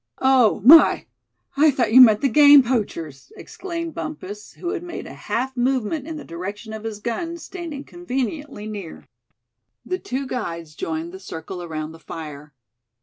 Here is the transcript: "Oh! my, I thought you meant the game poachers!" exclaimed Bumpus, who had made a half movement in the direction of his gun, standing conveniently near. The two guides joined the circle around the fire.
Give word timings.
"Oh! 0.17 0.61
my, 0.65 1.05
I 1.55 1.69
thought 1.69 1.93
you 1.93 2.01
meant 2.01 2.21
the 2.21 2.27
game 2.27 2.63
poachers!" 2.63 3.31
exclaimed 3.35 3.93
Bumpus, 3.93 4.53
who 4.53 4.69
had 4.69 4.81
made 4.81 5.05
a 5.05 5.13
half 5.13 5.55
movement 5.55 6.07
in 6.07 6.17
the 6.17 6.25
direction 6.25 6.73
of 6.73 6.85
his 6.85 6.99
gun, 6.99 7.37
standing 7.37 7.83
conveniently 7.83 8.65
near. 8.65 9.05
The 9.85 9.99
two 9.99 10.25
guides 10.25 10.73
joined 10.73 11.11
the 11.11 11.19
circle 11.19 11.61
around 11.61 11.91
the 11.91 11.99
fire. 11.99 12.51